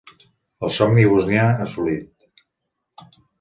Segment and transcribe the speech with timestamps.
[0.67, 2.43] El somni bosnià assolit.